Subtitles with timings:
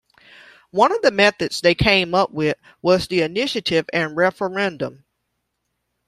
[0.71, 5.03] One of the methods they came up with was the initiative and referendum.